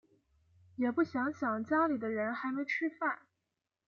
[0.77, 3.19] 也不想想家里的人还没吃饭